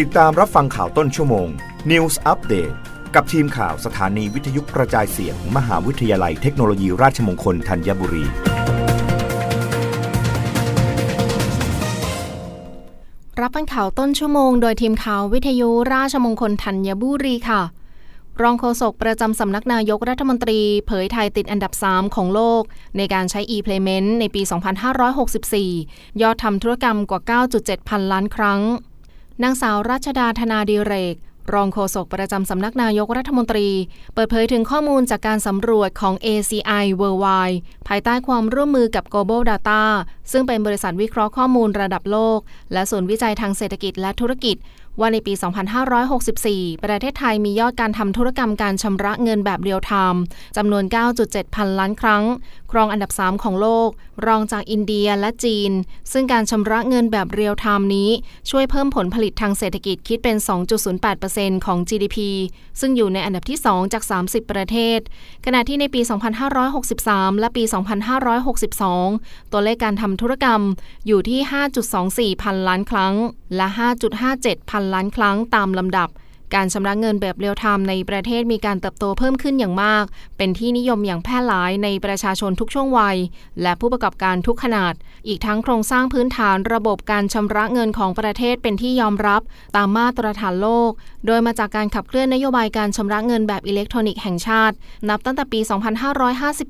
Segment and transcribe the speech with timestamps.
[0.00, 1.48] ติดตามรับฟังข่าวต้นชั่วโมง
[1.90, 2.74] News Update
[3.14, 8.24] กับทีมข่าวสถานีวิทยุกระจายเสียงมมหาวิทยาลัยเทคโนโลยีราชมงคลธัญบุรี
[13.40, 17.62] รับฟังข่าวต้นชั่วโมงโดยทีมข่าววิทยุราชมงคลธัญบุรีค่ะ
[18.42, 22.62] รองโฆษกประจำสำนักนายกรัฐมนตรี เผยไทยติดอันดับ 3 ของโลก
[22.96, 24.42] ในการใช้ e-payment ในปี
[25.66, 28.62] 2564 ยอดทำธุรกรรมกว่า 9.7 พันล้านครั้ง
[29.42, 31.16] นางสาวรัชดาธนาดีเรก
[31.54, 33.68] รองโฆษกประจำสำนักนายกรัฐมนตรี
[34.14, 39.82] เปิดเผยถึงข้อมูลจากการสำรวจของ ACI Worldwide ภายใต้ความร่วมมือกับ Global Data
[40.30, 42.38] ซึ่งเป็นบริษัทวิเคราะห์ข้อมูลระดับโลก
[42.72, 44.56] และศูนย์วิจัยทางเศรษฐกิจและธุรกิจ
[45.00, 45.32] ว่าในปี
[46.08, 50.22] 2564 ประเทศไทยมียอดการทำธุรกรรมการชำระเงินแบบเรียลไทม์
[50.56, 50.84] จำนวน
[51.20, 52.24] 9.7 พันล้านครั้ง
[52.72, 53.88] ครองอันดับ 3 ของโลก
[54.26, 55.72] รองจากอินเดียและจีน
[56.12, 58.10] ซึ่งการชำระเงินแบบเรียลไทม์นี้
[58.50, 60.36] ช่วยเพิ่มผลผลิตทางเศรษฐกิจคิดเป็น
[61.00, 62.18] 2.08%ของ GDP
[62.80, 64.98] ซึ่งอยู่ในอันดับที่ 2 จาก 30 ประเทศ
[65.46, 66.00] ขณะที่ในปี
[66.70, 67.64] 2563 และปี
[68.58, 70.60] 2562 ตัวเลขการทำธุรกรรม
[71.06, 71.40] อยู่ที่
[72.32, 73.14] 5.24 พันล้านครั้ง
[73.56, 73.66] และ
[74.18, 76.08] 5.57 พันล้านครั้งตามลำดับ
[76.54, 80.04] การชำระเงินแบบเรียลไทม์ในประเทศมีการเติบโตเพิ่มขึ้นอย่างมาก
[80.36, 83.16] เป็นที่นิยมอย่างแพร่หลายในประชาชนทุกช่วงวัย
[83.62, 84.94] และผู้ประกอบการทุกขนาด
[85.28, 89.42] อีกทั้งโครงสร้างพื้นฐานระบบการชำระเงินของประเทศเป็นที่ยอมรับ
[89.76, 90.90] ตามมาตรฐานโลก
[91.26, 94.74] โดยมาจากการขับเคลื่อนนโยบายการชำระเงินแบบอิเล็กทรอนิกส์แห่งชาติ
[95.08, 95.60] นับตั้งแต่ปี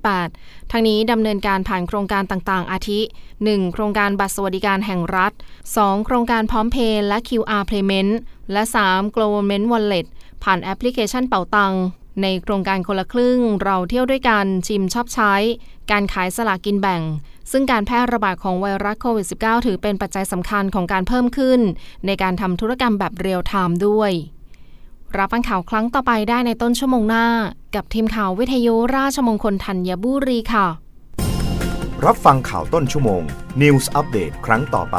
[0.00, 3.00] 2558 ทั้งนี้ดำเนินการผ่านโครงการต่างๆ อาทิ
[3.36, 3.72] 1.
[3.72, 5.32] โครงการบัตรสวัสดิการแห่งรัฐ
[5.74, 6.06] 2.
[6.06, 8.12] โครงการพร้อมเพย์และ QR Payment
[8.52, 9.16] และ 3.
[9.16, 10.06] Government Wallet
[10.42, 11.74] ผ่านแอปพลิเคชันเป่าตัง
[12.22, 15.34] ในโครงการคนละครึ่ง เราเที่ยวด้วยกันชิมชอบใช้
[15.90, 17.02] การขายสลากกินแบ่ง
[17.50, 21.60] ซึ่งการแพร่ระบาดของไวรัสโควิด -19 ถือเป็นปัจจัยสำคัญของการเพิ่มขึ้น
[22.06, 24.12] ในการทำธุรกรรมแบบเรียลไทม์ด้วย
[25.16, 27.26] รับฟังข่าวครั้งต่อไปได้ในต้นชั่วโมงหน้า
[27.74, 30.66] กับทีมข่าววิทยุราชมงคลธัญบุรีค่ะ
[32.04, 33.22] รับฟังข่าวต้นชั่วโมง
[33.62, 34.98] News Update ครั้งต่อไป